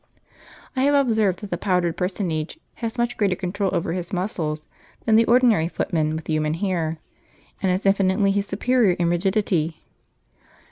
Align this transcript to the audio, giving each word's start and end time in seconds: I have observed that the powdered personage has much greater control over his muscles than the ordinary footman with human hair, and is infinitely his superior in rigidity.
I 0.75 0.81
have 0.85 0.95
observed 0.95 1.41
that 1.41 1.51
the 1.51 1.59
powdered 1.59 1.95
personage 1.95 2.57
has 2.81 2.97
much 2.97 3.17
greater 3.17 3.35
control 3.35 3.69
over 3.71 3.93
his 3.93 4.11
muscles 4.11 4.65
than 5.05 5.15
the 5.15 5.25
ordinary 5.25 5.67
footman 5.67 6.15
with 6.15 6.25
human 6.27 6.55
hair, 6.55 6.97
and 7.61 7.71
is 7.71 7.85
infinitely 7.85 8.31
his 8.31 8.47
superior 8.47 8.93
in 8.93 9.09
rigidity. 9.09 9.83